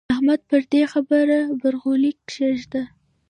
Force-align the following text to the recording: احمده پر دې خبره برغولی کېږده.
احمده 0.13 0.45
پر 0.49 0.61
دې 0.71 0.83
خبره 0.93 1.39
برغولی 1.61 2.11
کېږده. 2.31 2.83